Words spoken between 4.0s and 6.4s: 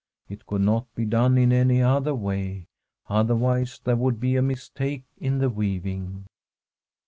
be a mistake in the weaving.